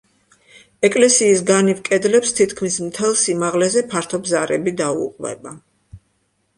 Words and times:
ეკლესიის 0.87 1.43
განივ 1.49 1.83
კედლებს 1.91 2.35
თითქმის 2.41 2.79
მთელ 2.87 3.15
სიმაღლეზე, 3.27 3.87
ფართო 3.95 4.25
ბზარები 4.27 4.79
დაუყვება. 4.85 5.59